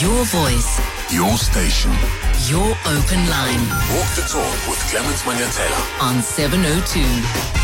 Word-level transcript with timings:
Your 0.00 0.24
voice, 0.26 0.80
Your 1.12 1.36
station. 1.38 1.90
your 2.48 2.70
open 2.86 3.20
line 3.30 3.60
Walk 3.96 4.08
the 4.14 4.24
talk 4.30 4.68
with 4.68 4.78
Clement 4.90 5.16
Manyatela. 5.26 6.02
on 6.02 6.22
702. 6.22 7.00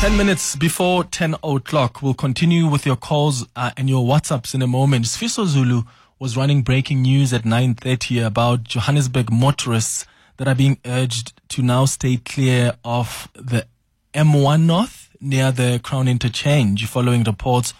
10 0.00 0.16
minutes 0.16 0.56
before 0.56 1.04
10 1.04 1.36
o'clock. 1.44 2.02
We'll 2.02 2.14
continue 2.14 2.66
with 2.66 2.84
your 2.86 2.96
calls 2.96 3.46
uh, 3.54 3.70
and 3.76 3.88
your 3.88 4.04
WhatsApps 4.04 4.54
in 4.54 4.62
a 4.62 4.66
moment. 4.66 5.04
Sfiso 5.04 5.46
Zulu 5.46 5.82
was 6.18 6.36
running 6.36 6.62
breaking 6.62 7.02
news 7.02 7.32
at 7.32 7.42
9.30 7.42 8.26
about 8.26 8.64
Johannesburg 8.64 9.30
motorists 9.30 10.06
that 10.38 10.48
are 10.48 10.54
being 10.54 10.78
urged 10.84 11.32
to 11.50 11.62
now 11.62 11.84
stay 11.84 12.16
clear 12.16 12.74
of 12.84 13.28
the 13.34 13.66
M1 14.14 14.62
North 14.62 15.10
near 15.20 15.52
the 15.52 15.80
Crown 15.82 16.08
Interchange 16.08 16.86
following 16.86 17.22
reports 17.24 17.72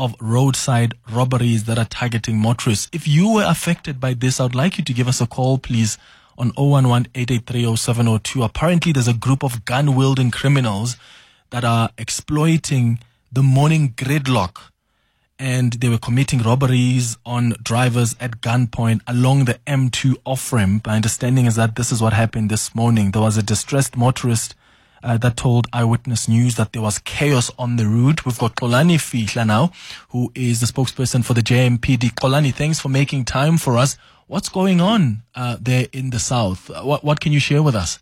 of 0.00 0.16
roadside 0.18 0.94
robberies 1.12 1.64
that 1.64 1.78
are 1.78 1.84
targeting 1.84 2.38
motorists. 2.38 2.88
If 2.92 3.06
you 3.06 3.34
were 3.34 3.44
affected 3.46 4.00
by 4.00 4.14
this, 4.14 4.40
I 4.40 4.44
would 4.44 4.54
like 4.54 4.78
you 4.78 4.84
to 4.84 4.92
give 4.94 5.06
us 5.06 5.20
a 5.20 5.26
call, 5.26 5.58
please, 5.58 5.98
on 6.38 6.52
011-883-0702. 6.52 8.44
Apparently, 8.44 8.92
there's 8.92 9.06
a 9.06 9.14
group 9.14 9.44
of 9.44 9.64
gun-wielding 9.64 10.30
criminals 10.30 10.96
that 11.50 11.64
are 11.64 11.90
exploiting 11.98 12.98
the 13.30 13.42
morning 13.42 13.90
gridlock 13.90 14.70
and 15.38 15.72
they 15.74 15.88
were 15.88 15.98
committing 15.98 16.40
robberies 16.40 17.16
on 17.24 17.54
drivers 17.62 18.14
at 18.20 18.40
gunpoint 18.42 19.00
along 19.06 19.46
the 19.46 19.58
M2 19.66 20.16
off 20.24 20.52
ramp. 20.52 20.86
My 20.86 20.96
understanding 20.96 21.46
is 21.46 21.56
that 21.56 21.76
this 21.76 21.90
is 21.90 22.02
what 22.02 22.12
happened 22.12 22.50
this 22.50 22.74
morning. 22.74 23.10
There 23.10 23.22
was 23.22 23.38
a 23.38 23.42
distressed 23.42 23.96
motorist 23.96 24.54
uh, 25.02 25.16
that 25.18 25.36
told 25.36 25.66
Eyewitness 25.72 26.28
News 26.28 26.56
that 26.56 26.72
there 26.72 26.82
was 26.82 26.98
chaos 26.98 27.50
on 27.58 27.76
the 27.76 27.86
route. 27.86 28.24
We've 28.24 28.38
got 28.38 28.56
Xolani 28.56 28.96
Fihla 28.96 29.46
now, 29.46 29.72
who 30.10 30.30
is 30.34 30.60
the 30.60 30.66
spokesperson 30.66 31.24
for 31.24 31.34
the 31.34 31.42
JMPD. 31.42 32.14
Xolani, 32.14 32.52
thanks 32.54 32.80
for 32.80 32.88
making 32.88 33.24
time 33.24 33.58
for 33.58 33.76
us. 33.76 33.96
What's 34.26 34.48
going 34.48 34.80
on 34.80 35.22
uh, 35.34 35.56
there 35.60 35.86
in 35.92 36.10
the 36.10 36.18
south? 36.18 36.70
Uh, 36.70 36.82
What, 36.82 37.02
what 37.04 37.20
can 37.20 37.32
you 37.32 37.40
share 37.40 37.62
with 37.62 37.74
us? 37.74 37.98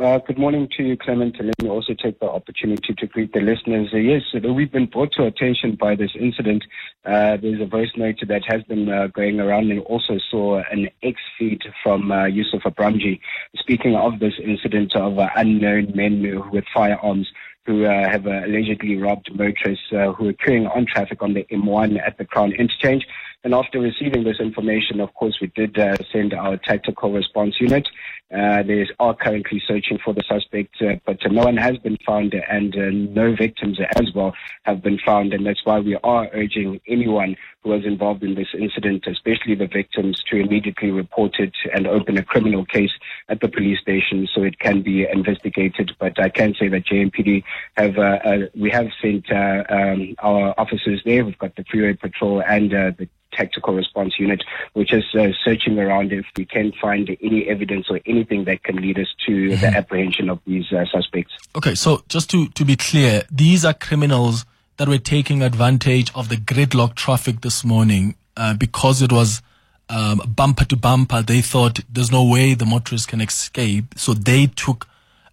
Uh, 0.00 0.18
good 0.18 0.38
morning 0.38 0.68
to 0.76 0.82
you, 0.82 0.96
Clement. 0.96 1.36
And 1.38 1.46
let 1.46 1.62
me 1.62 1.68
also 1.68 1.94
take 1.94 2.18
the 2.18 2.28
opportunity 2.28 2.94
to 2.98 3.06
greet 3.06 3.32
the 3.32 3.40
listeners. 3.40 3.90
Uh, 3.94 3.98
yes, 3.98 4.22
uh, 4.34 4.52
we've 4.52 4.72
been 4.72 4.86
brought 4.86 5.12
to 5.12 5.24
attention 5.24 5.76
by 5.76 5.94
this 5.94 6.10
incident. 6.18 6.64
Uh, 7.04 7.36
there's 7.36 7.60
a 7.60 7.66
voice 7.66 7.90
note 7.96 8.16
that 8.26 8.42
has 8.48 8.64
been 8.64 8.88
uh, 8.88 9.06
going 9.06 9.38
around 9.38 9.70
and 9.70 9.80
also 9.82 10.18
saw 10.32 10.60
an 10.72 10.88
X 11.04 11.20
feed 11.38 11.62
from 11.80 12.10
uh, 12.10 12.24
Yusuf 12.24 12.62
Abramjee 12.64 13.20
speaking 13.54 13.94
of 13.94 14.18
this 14.18 14.34
incident 14.42 14.96
of 14.96 15.16
unknown 15.36 15.92
men 15.94 16.50
with 16.50 16.64
firearms 16.74 17.28
who 17.66 17.86
uh, 17.86 18.08
have 18.10 18.26
uh, 18.26 18.44
allegedly 18.44 18.96
robbed 18.96 19.30
motorists 19.34 19.86
uh, 19.92 20.12
who 20.12 20.28
are 20.28 20.34
queuing 20.34 20.74
on 20.76 20.86
traffic 20.86 21.22
on 21.22 21.34
the 21.34 21.44
M1 21.50 22.04
at 22.04 22.18
the 22.18 22.24
Crown 22.24 22.52
Interchange. 22.52 23.06
And 23.44 23.52
after 23.52 23.78
receiving 23.78 24.24
this 24.24 24.40
information, 24.40 25.00
of 25.00 25.12
course, 25.12 25.36
we 25.38 25.48
did 25.48 25.78
uh, 25.78 25.96
send 26.10 26.32
our 26.32 26.56
tactical 26.56 27.12
response 27.12 27.56
unit. 27.60 27.86
Uh, 28.34 28.62
they 28.62 28.88
are 28.98 29.14
currently 29.14 29.62
searching 29.68 29.98
for 30.02 30.14
the 30.14 30.22
suspect, 30.26 30.74
uh, 30.80 30.94
but 31.04 31.18
no 31.30 31.44
one 31.44 31.58
has 31.58 31.76
been 31.76 31.98
found 32.06 32.32
and 32.32 32.74
uh, 32.74 32.88
no 32.90 33.36
victims 33.36 33.78
as 33.96 34.14
well 34.14 34.32
have 34.62 34.82
been 34.82 34.98
found. 35.04 35.34
And 35.34 35.44
that's 35.44 35.60
why 35.64 35.78
we 35.78 35.94
are 36.02 36.26
urging 36.32 36.80
anyone 36.88 37.36
who 37.62 37.68
was 37.68 37.84
involved 37.84 38.22
in 38.22 38.34
this 38.34 38.48
incident, 38.58 39.06
especially 39.06 39.54
the 39.54 39.66
victims, 39.66 40.24
to 40.30 40.36
immediately 40.36 40.90
report 40.90 41.38
it 41.38 41.52
and 41.74 41.86
open 41.86 42.16
a 42.16 42.24
criminal 42.24 42.64
case 42.64 42.92
at 43.28 43.40
the 43.40 43.48
police 43.48 43.78
station 43.78 44.26
so 44.34 44.42
it 44.42 44.58
can 44.58 44.80
be 44.80 45.06
investigated. 45.06 45.92
But 46.00 46.18
I 46.18 46.30
can 46.30 46.54
say 46.58 46.68
that 46.68 46.86
JMPD 46.86 47.44
have, 47.76 47.98
uh, 47.98 48.18
uh, 48.24 48.38
we 48.58 48.70
have 48.70 48.88
sent 49.02 49.30
um, 49.30 50.14
our 50.20 50.54
officers 50.56 51.02
there. 51.04 51.26
We've 51.26 51.38
got 51.38 51.56
the 51.56 51.64
freeway 51.70 51.92
patrol 51.92 52.42
and 52.42 52.70
the 52.70 53.06
tactical 53.36 53.74
response 53.74 54.14
unit, 54.18 54.42
which 54.72 54.92
is 54.92 55.04
uh, 55.14 55.28
searching 55.44 55.78
around 55.78 56.12
if 56.12 56.24
we 56.36 56.44
can 56.44 56.72
find 56.80 57.08
any 57.22 57.48
evidence 57.48 57.86
or 57.90 58.00
anything 58.06 58.44
that 58.44 58.62
can 58.62 58.76
lead 58.76 58.98
us 58.98 59.08
to 59.26 59.56
the 59.56 59.66
apprehension 59.66 60.30
of 60.30 60.40
these 60.46 60.72
uh, 60.72 60.84
suspects. 60.92 61.32
Okay, 61.56 61.74
so 61.74 62.02
just 62.08 62.30
to, 62.30 62.48
to 62.48 62.64
be 62.64 62.76
clear, 62.76 63.22
these 63.30 63.64
are 63.64 63.74
criminals 63.74 64.44
that 64.76 64.88
were 64.88 64.98
taking 64.98 65.42
advantage 65.42 66.10
of 66.14 66.28
the 66.28 66.36
gridlock 66.36 66.94
traffic 66.94 67.40
this 67.42 67.64
morning 67.64 68.14
uh, 68.36 68.54
because 68.54 69.02
it 69.02 69.12
was 69.12 69.40
um, 69.88 70.20
bumper 70.26 70.64
to 70.64 70.76
bumper. 70.76 71.22
They 71.22 71.40
thought 71.40 71.80
there's 71.92 72.10
no 72.10 72.24
way 72.24 72.54
the 72.54 72.66
motorists 72.66 73.06
can 73.06 73.20
escape, 73.20 73.94
so 73.96 74.14
they 74.14 74.46
took 74.46 74.88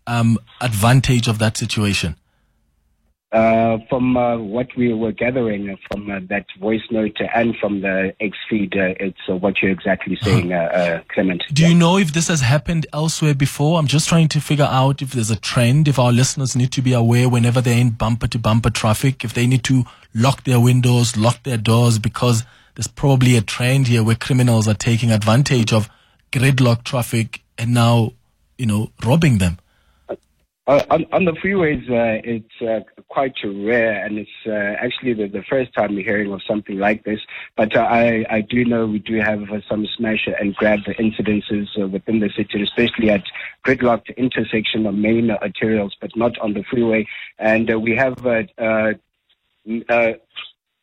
um, 0.08 0.38
advantage 0.59 1.28
of 1.28 1.40
that 1.40 1.58
situation. 1.58 2.16
Uh, 3.31 3.78
from 3.88 4.18
uh, 4.18 4.38
what 4.38 4.68
we 4.75 4.94
were 4.94 5.14
gathering 5.14 5.78
from 5.90 6.12
uh, 6.12 6.19
that 6.28 6.46
voice 6.59 6.81
note 6.92 7.16
and 7.34 7.56
from 7.62 7.80
the 7.80 8.14
X 8.19 8.38
feed, 8.50 8.75
uh, 8.75 8.94
it's 9.00 9.22
uh, 9.30 9.38
what 9.38 9.62
you're 9.62 9.72
exactly 9.72 10.18
saying, 10.22 10.52
uh, 10.52 10.58
uh, 10.58 11.02
Clement. 11.08 11.41
Do 11.53 11.66
you 11.66 11.74
know 11.74 11.97
if 11.97 12.12
this 12.12 12.28
has 12.28 12.41
happened 12.41 12.88
elsewhere 12.91 13.34
before? 13.34 13.80
I'm 13.80 13.88
just 13.88 14.09
trying 14.09 14.28
to 14.30 14.41
figure 14.41 14.68
out 14.70 15.02
if 15.02 15.14
there's 15.14 15.31
a 15.31 15.40
trend, 15.40 15.88
if 15.88 15.97
our 15.97 16.12
listeners 16.12 16.58
need 16.58 16.74
to 16.74 16.81
be 16.81 16.91
aware 16.91 17.30
whenever 17.30 17.62
they're 17.62 17.80
in 17.80 17.91
bumper 17.91 18.28
to 18.28 18.38
bumper 18.38 18.70
traffic, 18.70 19.24
if 19.24 19.34
they 19.34 19.47
need 19.47 19.64
to 19.64 19.86
lock 20.14 20.44
their 20.44 20.59
windows, 20.59 21.16
lock 21.16 21.41
their 21.44 21.58
doors, 21.58 22.00
because 22.00 22.44
there's 22.75 22.88
probably 22.88 23.38
a 23.38 23.41
trend 23.41 23.88
here 23.88 24.03
where 24.03 24.18
criminals 24.18 24.68
are 24.68 24.74
taking 24.74 25.09
advantage 25.09 25.72
of 25.72 25.90
gridlock 26.34 26.84
traffic 26.84 27.41
and 27.58 27.74
now, 27.74 28.12
you 28.58 28.66
know, 28.66 28.91
robbing 29.06 29.38
them. 29.38 29.58
Uh, 30.68 30.84
on, 30.90 31.06
on 31.12 31.25
the 31.25 31.31
freeways, 31.34 31.84
uh, 31.90 32.22
it's 32.24 32.62
uh, 32.62 32.80
quite 33.12 33.36
rare, 33.44 34.06
and 34.06 34.18
it's 34.18 34.40
uh, 34.48 34.84
actually 34.86 35.14
the, 35.14 35.28
the 35.28 35.44
first 35.44 35.74
time 35.74 35.96
we're 35.96 36.04
hearing 36.04 36.32
of 36.32 36.42
something 36.48 36.78
like 36.80 37.04
this. 37.04 37.20
But 37.58 37.76
uh, 37.76 37.82
I, 37.82 38.26
I 38.30 38.42
do 38.42 38.64
know 38.64 38.86
we 38.86 39.00
do 39.00 39.20
have 39.20 39.42
uh, 39.52 39.60
some 39.70 39.86
smash 39.98 40.28
and 40.40 40.56
grab 40.56 40.80
incidences 41.06 41.68
uh, 41.78 41.88
within 41.88 42.22
the 42.22 42.30
city, 42.38 42.64
especially 42.64 43.10
at 43.10 43.24
gridlocked 43.66 44.16
intersection 44.16 44.86
of 44.86 44.96
main 44.96 45.28
arterials, 45.28 45.92
but 46.00 46.16
not 46.16 46.40
on 46.40 46.54
the 46.54 46.64
freeway. 46.64 47.06
And 47.38 47.70
uh, 47.70 47.78
we 47.80 47.98
have 47.98 48.26
uh, 48.26 48.94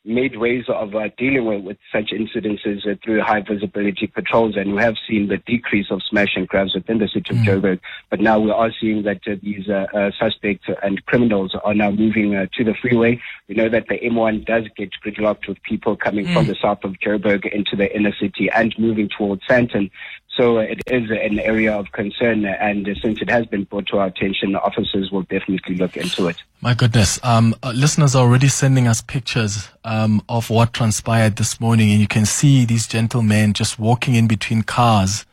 made 0.09 0.39
ways 0.39 0.65
of 0.69 0.95
uh, 0.95 1.09
dealing 1.19 1.45
with, 1.45 1.63
with 1.63 1.77
such 1.93 2.11
incidences 2.11 2.87
uh, 2.91 2.97
through 3.05 3.21
high 3.21 3.43
visibility 3.43 4.07
patrols, 4.07 4.57
and 4.57 4.75
we 4.75 4.83
have 4.83 4.97
seen 5.09 5.29
the 5.29 5.37
decrease 5.39 5.91
of 5.91 6.03
smash 6.03 6.35
and 6.35 6.49
grabs 6.49 6.75
within 6.75 6.99
the 6.99 7.09
city 7.09 7.37
of 7.37 7.43
Joburg. 7.43 7.81
But 8.11 8.21
now 8.21 8.41
we 8.41 8.51
are 8.51 8.73
seeing 8.81 9.03
that 9.03 9.21
uh, 9.27 9.37
these 9.43 9.69
uh, 9.69 9.87
uh, 9.95 10.11
suspects 10.19 10.67
and 10.83 11.05
criminals 11.07 11.55
are 11.63 11.75
now 11.75 11.91
moving 11.91 12.35
uh, 12.35 12.47
to 12.55 12.65
the 12.65 12.75
freeway. 12.75 13.21
We 13.49 13.55
know 13.55 13.69
that 13.69 13.89
the 13.89 13.99
M1 13.99 14.47
does 14.47 14.65
get 14.77 14.91
gridlocked 15.05 15.47
with 15.47 15.63
people 15.63 15.97
coming 15.97 16.27
from 16.27 16.47
the 16.47 16.57
south 16.61 16.85
of 16.85 16.95
Joburg 16.95 17.47
into 17.53 17.77
the 17.77 17.95
inner 17.95 18.15
city 18.19 18.51
and 18.51 18.75
moving 18.79 19.09
towards 19.09 19.43
Sandton. 19.47 19.91
So 20.39 20.59
it 20.59 20.81
is 20.87 21.11
an 21.11 21.41
area 21.41 21.77
of 21.77 21.91
concern, 21.91 22.45
and 22.45 22.87
since 23.03 23.21
it 23.21 23.29
has 23.29 23.45
been 23.47 23.65
brought 23.65 23.89
to 23.89 23.99
our 23.99 24.07
attention, 24.07 24.53
the 24.53 24.61
officers 24.61 25.11
will 25.11 25.23
definitely 25.23 25.75
look 25.75 25.97
into 25.97 26.29
it. 26.29 26.37
My 26.61 26.75
goodness. 26.75 27.19
Um, 27.25 27.57
uh, 27.61 27.73
listeners 27.75 28.15
are 28.15 28.25
already 28.25 28.47
sending 28.47 28.87
us 28.87 29.03
pictures 29.03 29.69
um, 29.83 30.23
of 30.29 30.49
what 30.49 30.73
transpired 30.73 31.35
this 31.35 31.61
morning, 31.61 31.91
and 31.91 32.01
you 32.01 32.07
can 32.07 32.25
see 32.25 32.65
these 32.65 32.87
gentlemen 32.87 33.53
just 33.53 33.81
walking 33.81 34.15
in 34.15 34.29
between 34.29 34.63
cars 34.63 35.27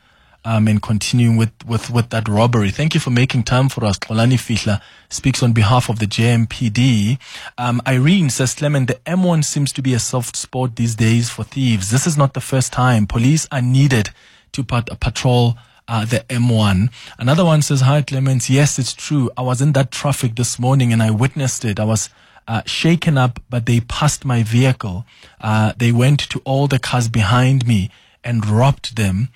um, 0.44 0.66
and 0.66 0.82
continuing 0.82 1.36
with, 1.36 1.52
with, 1.64 1.88
with 1.88 2.10
that 2.10 2.26
robbery. 2.26 2.70
Thank 2.70 2.92
you 2.94 2.98
for 2.98 3.10
making 3.10 3.44
time 3.44 3.68
for 3.68 3.84
us. 3.84 4.00
Xolani 4.00 4.34
Fihla 4.34 4.80
speaks 5.08 5.40
on 5.40 5.52
behalf 5.52 5.88
of 5.88 6.00
the 6.00 6.06
JMPD. 6.06 7.20
Um, 7.58 7.80
Irene 7.86 8.28
says, 8.28 8.56
Clement, 8.56 8.88
the 8.88 8.94
M1 9.06 9.44
seems 9.44 9.72
to 9.74 9.82
be 9.82 9.94
a 9.94 10.00
soft 10.00 10.34
spot 10.34 10.74
these 10.74 10.96
days 10.96 11.30
for 11.30 11.44
thieves. 11.44 11.92
This 11.92 12.08
is 12.08 12.16
not 12.16 12.34
the 12.34 12.40
first 12.40 12.72
time. 12.72 13.06
Police 13.06 13.46
are 13.52 13.62
needed 13.62 14.10
to 14.52 14.64
pat- 14.64 15.00
patrol 15.00 15.56
uh, 15.88 16.04
the 16.04 16.20
M1. 16.28 16.90
Another 17.18 17.44
one 17.44 17.62
says, 17.62 17.82
Hi, 17.82 18.02
Clemens. 18.02 18.50
Yes, 18.50 18.78
it's 18.78 18.92
true. 18.92 19.30
I 19.36 19.42
was 19.42 19.60
in 19.60 19.72
that 19.72 19.90
traffic 19.90 20.34
this 20.36 20.58
morning 20.58 20.92
and 20.92 21.02
I 21.02 21.10
witnessed 21.10 21.64
it. 21.64 21.78
I 21.78 21.84
was 21.84 22.10
uh, 22.48 22.62
shaken 22.66 23.18
up, 23.18 23.40
but 23.50 23.66
they 23.66 23.80
passed 23.80 24.24
my 24.24 24.42
vehicle. 24.42 25.04
Uh, 25.40 25.72
they 25.76 25.92
went 25.92 26.20
to 26.30 26.40
all 26.44 26.66
the 26.66 26.78
cars 26.78 27.08
behind 27.08 27.66
me 27.66 27.90
and 28.24 28.46
robbed 28.46 28.96
them. 28.96 29.28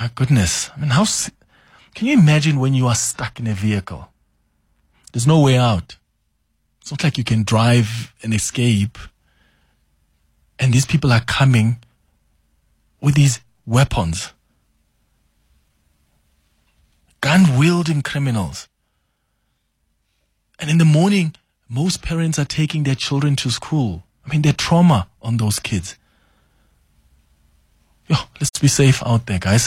My 0.00 0.10
goodness. 0.14 0.70
I 0.76 0.80
mean, 0.80 0.90
how, 0.90 1.04
can 1.94 2.06
you 2.06 2.18
imagine 2.18 2.60
when 2.60 2.74
you 2.74 2.86
are 2.86 2.94
stuck 2.94 3.40
in 3.40 3.46
a 3.46 3.54
vehicle? 3.54 4.08
There's 5.12 5.26
no 5.26 5.40
way 5.40 5.56
out. 5.56 5.96
It's 6.80 6.90
not 6.90 7.02
like 7.02 7.18
you 7.18 7.24
can 7.24 7.42
drive 7.42 8.14
and 8.22 8.32
escape. 8.32 8.98
And 10.58 10.72
these 10.72 10.86
people 10.86 11.12
are 11.12 11.20
coming 11.20 11.78
with 13.00 13.14
these 13.14 13.40
weapons 13.66 14.32
gun 17.20 17.58
wielding 17.58 18.02
criminals. 18.02 18.68
And 20.58 20.70
in 20.70 20.78
the 20.78 20.84
morning, 20.84 21.34
most 21.68 22.02
parents 22.02 22.38
are 22.38 22.44
taking 22.44 22.82
their 22.82 22.94
children 22.94 23.36
to 23.36 23.50
school. 23.50 24.04
I 24.24 24.30
mean, 24.30 24.42
their 24.42 24.52
trauma 24.52 25.08
on 25.22 25.36
those 25.36 25.58
kids. 25.58 25.96
Yo, 28.06 28.16
let's 28.40 28.58
be 28.58 28.68
safe 28.68 29.02
out 29.04 29.26
there, 29.26 29.38
guys. 29.38 29.54